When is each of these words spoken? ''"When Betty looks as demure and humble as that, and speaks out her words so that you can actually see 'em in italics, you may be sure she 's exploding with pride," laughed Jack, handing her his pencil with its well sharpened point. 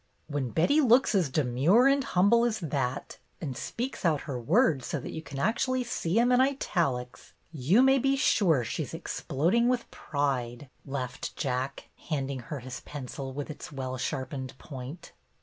''"When 0.35 0.49
Betty 0.49 0.81
looks 0.81 1.13
as 1.13 1.29
demure 1.29 1.87
and 1.87 2.03
humble 2.03 2.43
as 2.43 2.59
that, 2.59 3.19
and 3.39 3.55
speaks 3.55 4.03
out 4.03 4.21
her 4.21 4.41
words 4.41 4.87
so 4.87 4.99
that 4.99 5.11
you 5.11 5.21
can 5.21 5.37
actually 5.37 5.83
see 5.83 6.19
'em 6.19 6.31
in 6.31 6.41
italics, 6.41 7.33
you 7.51 7.83
may 7.83 7.99
be 7.99 8.15
sure 8.15 8.63
she 8.63 8.83
's 8.83 8.95
exploding 8.95 9.67
with 9.69 9.91
pride," 9.91 10.71
laughed 10.87 11.35
Jack, 11.35 11.89
handing 12.09 12.39
her 12.39 12.61
his 12.61 12.79
pencil 12.79 13.31
with 13.31 13.51
its 13.51 13.71
well 13.71 13.95
sharpened 13.97 14.57
point. 14.57 15.11